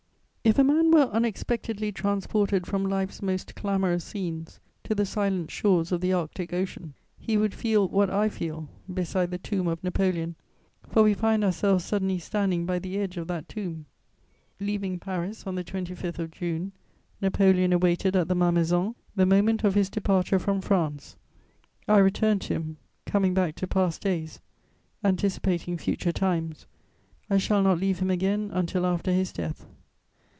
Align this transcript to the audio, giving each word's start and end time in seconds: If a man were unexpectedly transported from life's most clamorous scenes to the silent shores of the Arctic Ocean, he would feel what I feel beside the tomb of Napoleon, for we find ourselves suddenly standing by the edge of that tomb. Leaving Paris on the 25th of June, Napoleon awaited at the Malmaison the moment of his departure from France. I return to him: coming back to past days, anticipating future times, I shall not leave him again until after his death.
If 0.43 0.57
a 0.57 0.63
man 0.63 0.89
were 0.91 1.03
unexpectedly 1.03 1.91
transported 1.91 2.65
from 2.65 2.83
life's 2.83 3.21
most 3.21 3.53
clamorous 3.53 4.03
scenes 4.03 4.59
to 4.83 4.95
the 4.95 5.05
silent 5.05 5.51
shores 5.51 5.91
of 5.91 6.01
the 6.01 6.11
Arctic 6.13 6.51
Ocean, 6.51 6.95
he 7.19 7.37
would 7.37 7.53
feel 7.53 7.87
what 7.87 8.09
I 8.09 8.27
feel 8.27 8.67
beside 8.91 9.29
the 9.29 9.37
tomb 9.37 9.67
of 9.67 9.81
Napoleon, 9.83 10.35
for 10.89 11.03
we 11.03 11.13
find 11.13 11.43
ourselves 11.43 11.85
suddenly 11.85 12.17
standing 12.17 12.65
by 12.65 12.79
the 12.79 12.97
edge 12.97 13.17
of 13.17 13.27
that 13.27 13.47
tomb. 13.47 13.85
Leaving 14.59 14.97
Paris 14.97 15.45
on 15.45 15.53
the 15.53 15.63
25th 15.63 16.17
of 16.17 16.31
June, 16.31 16.71
Napoleon 17.21 17.71
awaited 17.71 18.15
at 18.15 18.27
the 18.27 18.35
Malmaison 18.35 18.95
the 19.15 19.27
moment 19.27 19.63
of 19.63 19.75
his 19.75 19.91
departure 19.91 20.39
from 20.39 20.59
France. 20.59 21.15
I 21.87 21.99
return 21.99 22.39
to 22.39 22.53
him: 22.55 22.77
coming 23.05 23.35
back 23.35 23.53
to 23.57 23.67
past 23.67 24.01
days, 24.01 24.39
anticipating 25.03 25.77
future 25.77 26.11
times, 26.11 26.65
I 27.29 27.37
shall 27.37 27.61
not 27.61 27.79
leave 27.79 27.99
him 27.99 28.09
again 28.09 28.49
until 28.51 28.87
after 28.87 29.11
his 29.13 29.31
death. 29.31 29.67